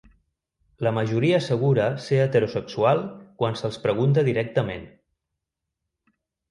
[0.87, 3.05] La majoria assegura ser heterosexual
[3.43, 4.93] quan se'ls pregunta directament.